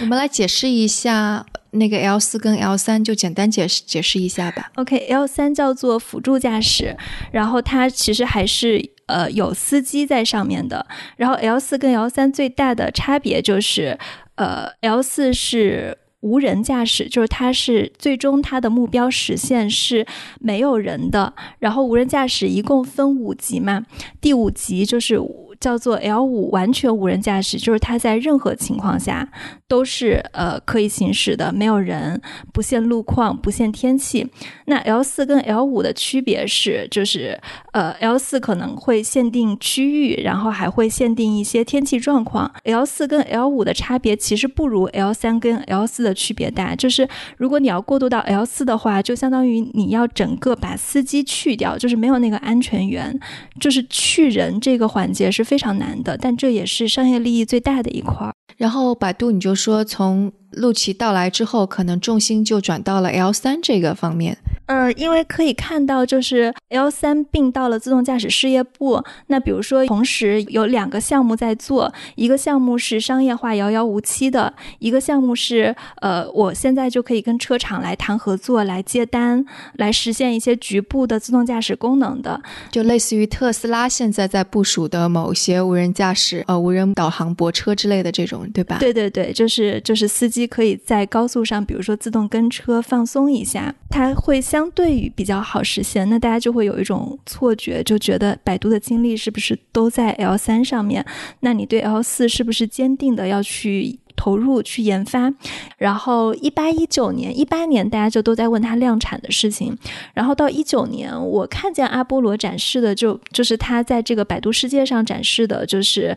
[0.00, 4.70] 我们来解释一下那个 L 四跟 L 三，就简单解释解释一下吧。
[4.76, 6.96] OK，L 三叫做辅助驾驶，
[7.32, 10.86] 然后它其实还是呃有司机在上面的。
[11.16, 13.98] 然后 L 四跟 L 三最大的差别就是，
[14.36, 20.06] 呃，L 四是无人驾驶，就是它是最终它的目标实现是
[20.40, 21.34] 没有人的。
[21.58, 23.84] 然后无人驾驶一共分五级嘛，
[24.20, 25.20] 第五级就是。
[25.64, 29.26] 叫做 L 五完全无人驾驶，就是它在任何情况下
[29.66, 32.20] 都是呃可以行驶的，没有人，
[32.52, 34.30] 不限路况，不限天气。
[34.66, 37.40] 那 L 四跟 L 五的区别是，就是
[37.72, 42.52] 呃 L 四可能会限定区域，然后还会限定一些天气状况。
[42.64, 53.18] L 四跟 L 五的差别其实不如 L 三跟 L 四的区别大，就是如果你要过渡到 L 四的话，就相当于你要整个把司机去掉，就是没有那个安全员，
[53.58, 55.53] 就是去人这个环节是非。
[55.54, 58.34] 非常难的，但这也是商业利益最大的一块儿。
[58.56, 64.36] 然后百度，你就说从陆琪到来之后，可能重心就转到了 L 三这个方面。
[64.66, 69.04] 呃，因为可以看到，就是 L 三并到了自动驾驶事业部。
[69.26, 82.40] 那比如说，同时有两个项目在做，一个项目是商业化遥遥无期的，一个项目是呃，我现在就可以跟车厂来谈合作，来接单，来实现一些局部的自动驾驶功能的，
[82.70, 88.78] 就类似于特斯拉现在在部署的某些无人驾驶、呃无人导航泊车之类的这种，对吧？
[88.80, 94.44] 对对对，就是就是司机可以在高速上，比如说自动跟车放松一下，它会。
[94.44, 101.02] 相对于比较好实现，那大家就会有一种错觉，就觉得百度的精力是不是都在 L 三上面？
[101.40, 105.32] 那你对 L 四是不是坚定的要去投入去研发？
[105.78, 109.74] 然后一八一九年、一八年大家就都在问它量产的事情，
[110.12, 116.14] 然后到一九年，我看见阿波罗展示的就就是它在这个百度世界上展示的，就是。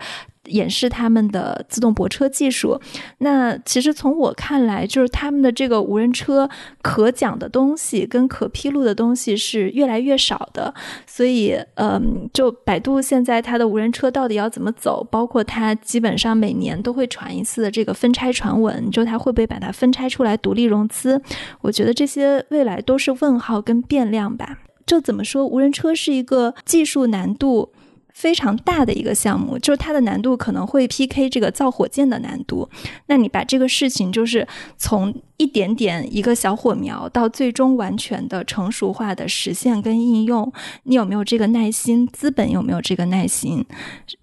[0.48, 2.80] 演示他们的自动泊车技术，
[3.20, 6.50] 那其实从我看来，就是他们的这个无人车
[6.82, 10.74] 可讲的东西跟可披露的东西是越来越少的。
[11.06, 21.22] 所以，嗯，就百度现在它的无人车到底要怎么走，包括它基本上每年都会传一次的这个分拆传闻，就它会不会把它分拆出来独立融资？
[21.62, 24.60] 我觉得这些未来都是问号跟变量吧。
[24.86, 27.72] 就怎么说，无人车是一个技术难度。
[28.18, 32.68] 非常大的一个项目，就是它的难度可能会 PK 这个造火箭的难度。
[33.06, 40.52] 那你把这个事情，就是从一点点一个小火苗到最终完全的成熟化的实现跟应用，
[40.86, 42.08] 你有没有这个耐心？
[42.08, 43.64] 资本有没有这个耐心？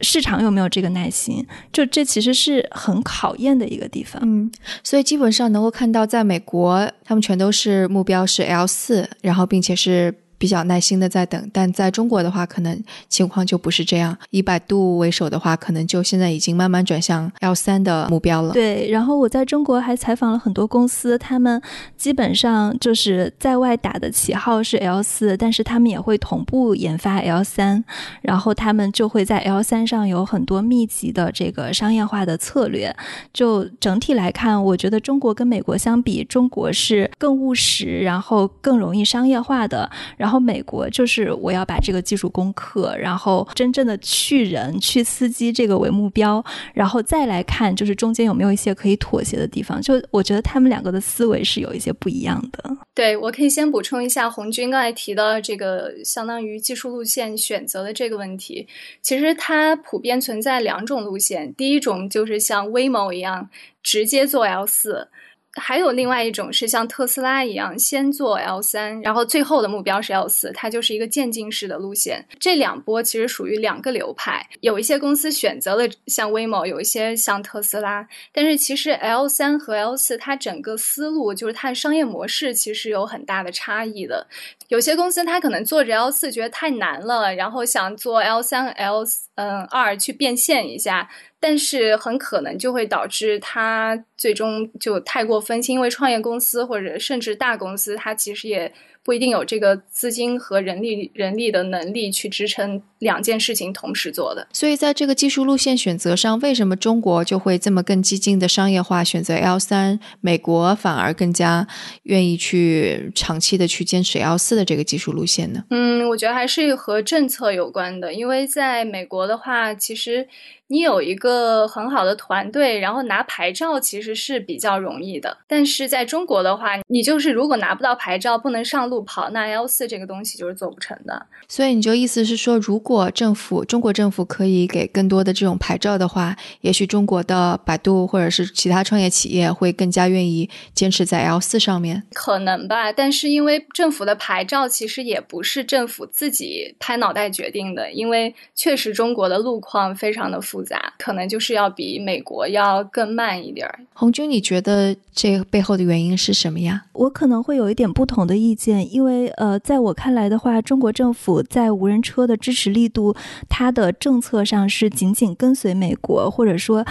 [0.00, 1.46] 市场有没有这个耐心？
[1.72, 4.20] 就这其实是很考验的一个地方。
[4.26, 4.50] 嗯，
[4.82, 10.12] 所以基本上能够看到，在美国，他们全都是目标是 L 四，然后并且是。
[10.38, 14.16] 比较耐心的在等，但在中国的话，可能情况就不是这样。
[14.30, 18.52] 以百度为首的话，可能就现在已经慢慢转向 L 三的目标了。
[18.52, 21.60] 对，然后我在中国还采访了很多公司，他们
[21.96, 27.84] 基本上就是在外打的旗号是 L 四，但是他们也会同步研发 L 三，
[28.22, 32.94] 然后他们就会在 L 三上有很多密集的这个商业化的策略。
[33.32, 39.90] 就整体来看，我觉得中国跟美国相比，中国是更务实，然后更容易商业化的。
[40.16, 49.80] 然后美国就是我要把这个技术攻克，然后真正的去人、去司机这个为目标，然后再来看就是中间有没有一些可以妥协的地方。
[49.80, 52.76] 就我觉得他们两个的思维是有一些不一样的。
[52.94, 58.66] 对我可以先补充一下，红军刚才提到这个相当于技术路线选择的这个问题，
[59.02, 63.48] 其实它普遍存在两种路线，第一种就是像 Waymo 一样
[63.82, 65.08] 直接做 L 四。
[65.56, 72.24] 还有另外一种是像特斯拉一样，先做 L 三，然后最后的目标是 L 四，它就是一个渐进式的路线。
[72.40, 78.06] 这两波其实属于两个流派，有一些公司选择了像 Waymo，有一些像特斯拉。
[78.32, 84.26] 但是其实 L 三和 L 四它整个思路就是它的商业模式其实有很大的差异的。
[84.68, 89.04] 有些公司它可能做着 L 四觉得太难了，然后想做 L 三、L
[89.36, 91.08] 嗯二去变现一下。
[91.46, 98.72] 但是很可能就会导致他最终就太过分心，因为创业公司或者甚至大公司，它其实也
[99.04, 104.48] 不一定有这个资金和人力人力的能力去支撑两件事情同时做的。
[104.52, 111.68] 所以在这个技术路线选择上，为什么中国就会这么更激进的商业化选择 L 三，美国反而更加
[112.04, 115.64] 愿意去长期的去坚持 L 四的这个技术路线呢？
[115.70, 120.26] 嗯，我觉得还是和政策有关的，因为在美国的话，其实。
[120.68, 125.36] 你有一个很好的团队，然后拿牌照其实是比较容易的。
[125.46, 131.26] 但是在中国的话，你就是如果拿不到牌照，不能上路跑，那 L 四这个东西就是做不成的。
[131.48, 142.04] 所以你就意思是说，如果政府中国政府可以给更多的这种牌照的话，也许中国的百度或者是其他创业企业会更加愿意坚持在 L 四上面。
[142.12, 150.40] 可能吧，但是因为政府的牌照其实也不是政府自己拍脑袋决定的，因为确实中国的路况非常的。
[150.44, 153.80] 复杂，可能就是要比美国要更慢一点儿。
[153.94, 156.84] 红军，你觉得这背后的原因是什么呀？
[156.92, 163.14] 我可能会有一点不同的意见，因为呃，在我看来的话，中国政府在无人车的支持力度，
[163.48, 166.84] 它的政策上是紧紧跟随美国，或者说，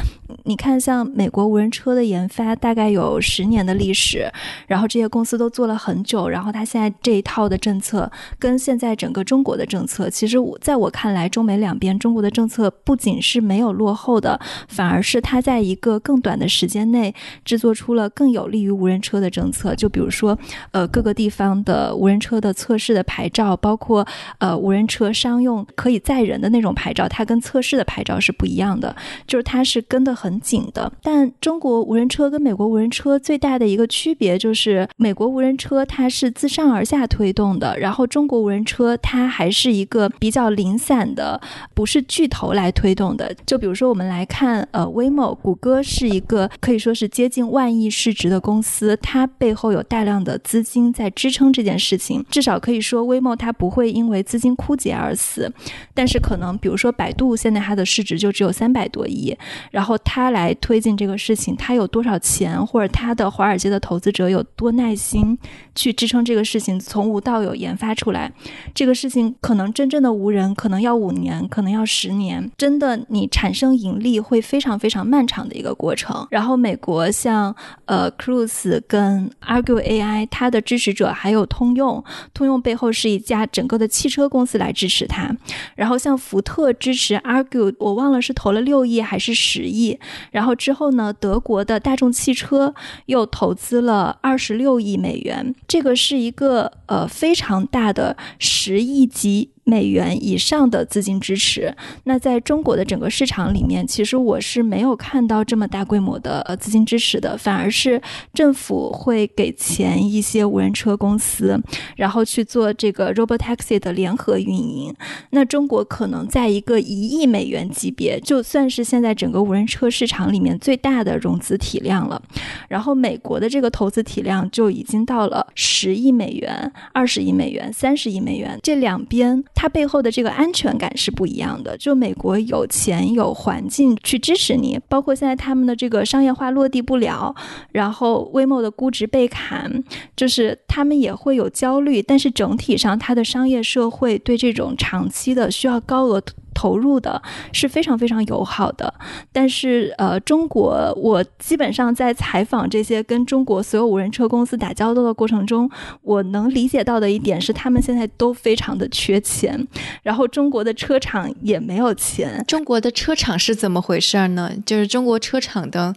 [0.46, 4.32] 你看像美国无人车的研发大概有十年的历史，
[4.68, 17.14] 然后这些公司都做了很久，然后它现在这一套的政策跟现在整个中国的政策，其实我在我看来，中美两边中国的政策不仅是没有落后的，反而是它在一个更短的时间内
[17.44, 19.74] 制作出了更有利于无人车的政策。
[19.76, 20.38] 就比如说，
[20.72, 24.05] 呃，各个地方的呃无人车的测试的牌照，包括
[24.38, 28.95] 呃无人车商用可以载人的那种牌照，它跟测试的牌照是不一样的，
[29.27, 30.91] 就是它是跟得很紧的。
[31.01, 41.39] 但中国无人车跟美国无人车最大的一个区别就是，美国无人车它是自上而下推动的，然后中国无人车它还是一个比较零散的，
[41.73, 43.36] 不是巨头来推动的。
[43.45, 52.26] 就比如说，我们来看，呃 w a m o 谷歌是一个可以说是接近万亿市值的公司，它背后有大量的资金在支撑这件事情。
[52.30, 55.51] 至少可以说微梦它不会因为资金枯竭而死。
[55.93, 59.38] 但是可能，比如说百度，现在它的市值就只有三百多亿，
[59.71, 65.38] 然后它来推进这个事情，它有多少钱，或者它的华尔街的投资者有多耐心
[65.76, 68.32] 去支撑这个事情从无到有研发出来？
[68.74, 72.49] 这个事情可能真正的无人可能要五年，可能要十年。
[72.57, 73.30] 真的你。
[73.34, 76.28] 产生盈利会非常非常漫长的一个过程。
[76.30, 77.53] 然后美国像
[77.86, 85.38] 呃 Cruise 跟 Argue AI，它的支持者还有通用，通用背后是一家整个的汽车公司来支持它。
[85.76, 89.99] 然后像福特支持 Argue，我忘了是投了六亿还是十亿。
[90.32, 92.74] 然后之后呢，德国的大众汽车
[93.06, 99.53] 又投资了二十六亿美元，这个是一个呃非常大的十亿级。
[99.66, 108.01] 美元以上的资金支持，那在中国的整个市场里面，其实我是没有看到这么大规模的呃资金支持的，反而是
[108.34, 111.57] 政府会给钱一些无人车公司，
[111.95, 114.93] 然后去做这个 robotaxi 的联合运营。
[115.30, 122.22] 那中国可能在一个一亿美元级别，就算是现在整个无人车市场里面最大的融资体量了。
[122.68, 129.41] 然后美国的这个投资体量就已经到了十亿美元、二十亿美元、三十亿美元，这两边。
[129.54, 131.78] 它背后的这个安全感是不一样的。
[131.78, 137.34] 就美国有钱有环境去支持你，包括现在他们的这个商业化落地不了，
[137.72, 139.84] 然后威某的估值被砍，
[140.16, 142.01] 就是他们也会有焦虑。
[142.01, 146.22] 但是整体上，它的商业社会对这种长期的需要高额。
[146.54, 148.93] 投入的是非常非常友好的，
[149.32, 155.70] 但是呃，中国我基本上在采访这些跟中国所有无人车公司打交道的过程中，
[156.01, 159.68] 我能理解到的一点是，他们现在都非常的缺钱，
[160.01, 162.43] 然后中国的车厂也没有钱。
[162.47, 164.51] 中国的车厂是怎么回事呢？
[164.66, 165.93] 就是中国车厂的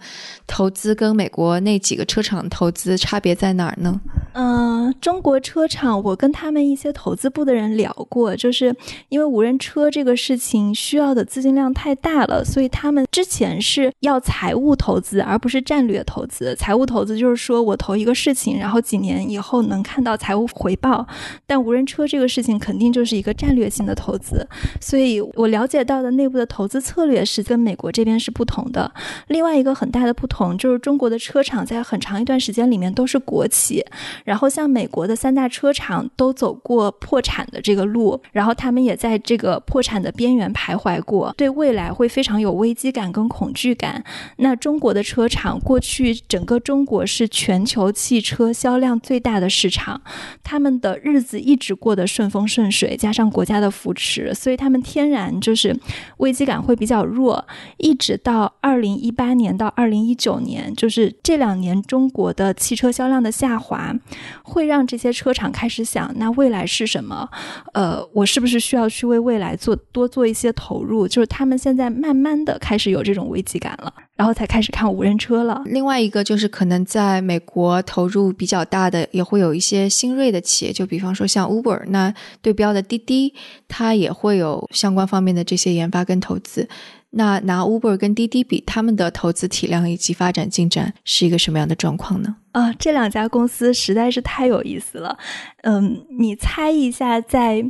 [0.47, 4.01] 投资跟美国那几个车厂投资差别在哪儿呢？
[4.33, 8.75] 嗯，中国车厂，我跟他们一些投资部的人聊过，就是
[9.09, 16.55] 因为无人车这个事情需要的资金量太大了，所以他们之前是要财务投资，而不是战略投资。
[16.57, 21.07] 财务投资就是说我投一个事情，然后几年以后能看到财务回报。
[21.47, 24.47] 但无人车这个事情肯定就是一个战略性的投资，
[24.81, 28.93] 所以我了解到的内部的投资策略是跟美国这边是不同的。
[29.29, 33.85] 另外一个很大的不同就是中国的车厂在很长一段时间里面都是国企。
[34.25, 44.05] 然后像美国的三大车厂都走过破产的这个路，然后他们也在这个破产的边缘徘徊过，对未来会非常有危机感跟恐惧感。
[44.37, 50.01] 那中国的车厂过去整个中国是全球汽车销量最大的市场，
[50.45, 55.79] 他们的日子一直过得顺风顺水，加上国家的扶持，所以他们天然就是
[56.19, 57.47] 危机感会比较弱。
[57.79, 63.95] 一直到二零一八年到二零一九年，就是这两年中国的汽车销量的下滑，
[64.43, 67.29] 会让这些车厂开始想，那未来是什么？
[67.73, 71.07] 呃，我是不是需要去为未来做多做一些投入？
[71.07, 73.93] 就是他们现在慢慢的开始有这种危机感了。
[74.17, 75.63] 然后才开始看无人车了。
[75.67, 83.35] 另外一个就是可能在美国投入比较大的，也会有一些新锐的企业，就比方说像 Uber，那对标的滴滴，
[83.69, 86.67] 它也会有相关方面的这些研发跟投资。
[87.11, 92.37] 那拿 Uber 跟滴滴比，他们的投资体量以及发展进展是一个什么样的状况呢？
[92.57, 95.19] 啊，这两家公司实在是太有意思了。
[95.65, 97.63] 嗯，你猜一下，在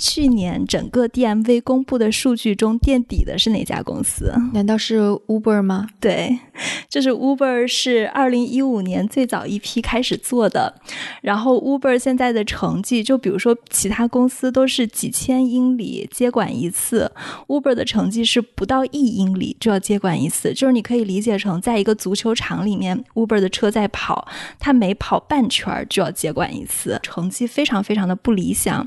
[0.00, 4.34] 去年整个 DMV 公布的数据中垫底的是哪家公司？
[4.52, 5.86] 难道是 Uber 吗？
[6.00, 6.36] 对，
[6.88, 10.74] 就是 Uber 是二零一五年最早一批开始做的。
[11.20, 17.12] 然后 Uber 现在的成绩，就比如说其他公司都是几千英里接管一次
[17.46, 20.52] ，Uber 的成绩是不到一英里就要接管一次。
[20.52, 24.26] 就是你可以理解成，在一个足球场里面，Uber 的车在跑。
[24.58, 28.86] 他每跑半圈就要接管一次，成绩非常非常的不理想。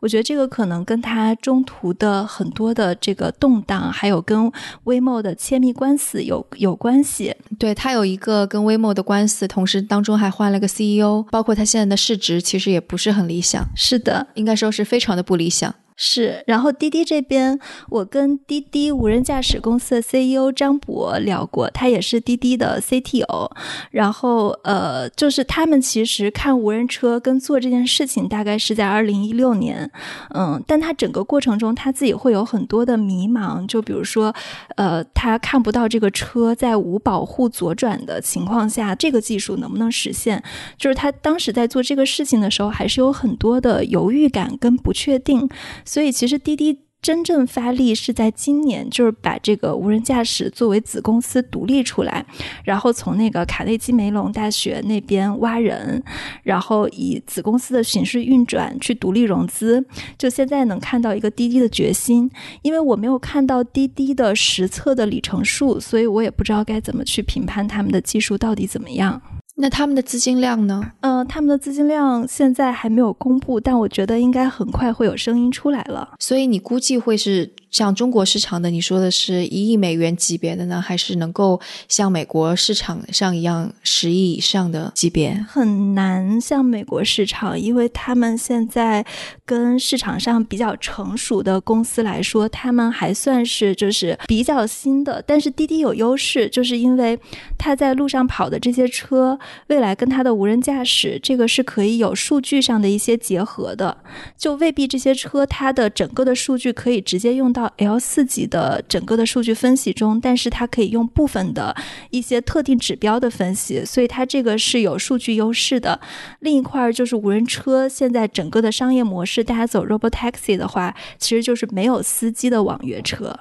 [0.00, 4.50] 我觉得这个可能跟他中途的很多的这个动荡，还有跟
[4.84, 7.34] Waymo 的亲密官司有有关系。
[7.58, 13.66] 对他有一个跟 Waymo 的官司，同时当中还换了个 CEO，包括他现在的市值其实也不是很理想。
[13.74, 15.74] 是的，应该说是非常的不理想。
[15.96, 23.50] 是，然后滴滴这边，我跟滴滴无人驾驶公司的 CEO 张博聊过，他也是滴滴的 CTO。
[23.90, 29.90] 然后，呃，就是他们其实看无人车跟做这件事情，大概是在二零一六年，
[30.34, 34.34] 嗯，但他整个过程中他自己会有很多的迷茫，就比如说，
[34.76, 40.42] 呃，他看不到这个车在无保护左转的情况下，这个技术能不能实现？
[40.76, 45.48] 就是他当时在做这个事情的时候，还是有很多的犹豫感跟不确定。
[45.86, 52.26] 所以，其实滴滴真正发力是在今年，就是把这个无人驾驶作为子公司独立出来，
[52.64, 56.02] 然后从那个卡内基梅隆大学那边挖人，
[56.42, 59.86] 然后以子公司的形式运转去独立融资。
[60.18, 62.28] 就现在能看到一个滴滴的决心，
[62.62, 69.22] 因为我没有看到滴滴的实测的里程数，所以我也不知道该怎么去评判他们的技术到底怎么样。
[69.56, 70.92] 那他们的资金量呢？
[71.00, 76.10] 嗯，他们的资金量现在还没有公布，但我觉得应该很快会有声音出来了。
[76.18, 77.52] 所以你估计会是？
[77.76, 81.60] 像中国市场的，你说的是一亿美元级别的呢，还是能够
[81.90, 85.44] 像美国市场上一样十亿以上的级别？
[85.46, 89.04] 很难像美国市场，因为他们现在
[89.44, 95.22] 跟市场上比较成熟的公司来说，他们还算是就是比较新的。
[95.26, 97.18] 但是滴滴有优势，就是因为
[97.58, 103.98] 它在路上跑的这些车，未来跟它的无人驾驶这个是可以有数据上的一些结合的，
[104.38, 107.65] 就未必这些车它的整个的数据可以直接用到。
[107.76, 111.74] L 四级的整个的数据分析中，但是它可以用部分的
[112.10, 116.00] 一些特定指标的分析，所以它这个是有数据优势的。
[116.40, 123.38] 另一块就是无人车，现在整个的商业模式，大家走 Robotaxi 的话，其实就是没有司机的网约车，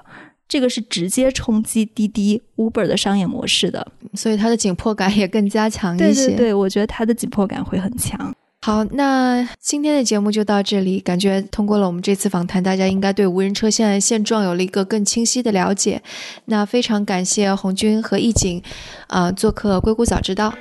[0.48, 6.28] 这个是直接冲击滴滴、Uber 的商业模式的，所以它的紧迫感也更加强一些。
[6.28, 8.34] 对对对，我觉得它的紧迫感会很强。
[8.66, 11.00] 好，那今天的节目就到这里。
[11.00, 16.02] 感觉通过了我们这次访谈，大家应该对无人车现在现状有了一个更清晰的了解。
[16.46, 18.60] 那非常感谢红军和易景，
[19.06, 20.52] 啊，做客硅谷早知道。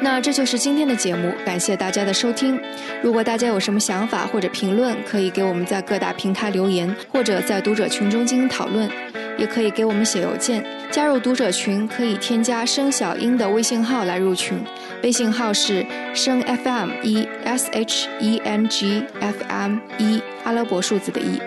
[0.00, 2.58] 那这就是今天的节目，感谢大家的收听。
[3.02, 8.88] 如果大家有什么想法或者评论，可以给我们在各大平台留言，或者在读者群中进行讨论，
[9.36, 10.64] 也可以给我们写邮件。
[10.90, 14.58] 加入读者群可以添加声小英的微信号来入群。
[15.02, 21.40] 微信号是声 FM 一 S H E N G F M 一阿拉伯数字的一，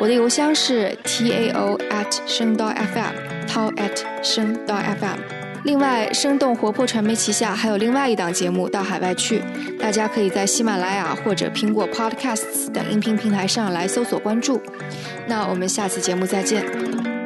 [0.00, 5.18] 我的邮箱是 T A O at 声道 FM Tao at 声道 FM。
[5.64, 9.40] 另外，生动活泼传媒旗下还有另外一档节目《到海外去》，
[9.78, 14.62] 大家可以在喜马拉雅或者苹果 Podcasts 等音频平台上来搜索关注。
[15.26, 17.17] 那我们下次节目再见。